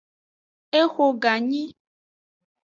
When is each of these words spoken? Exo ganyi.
Exo 0.79 1.05
ganyi. 1.23 1.63